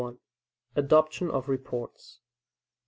[0.75, 2.21] Adoption of Reports.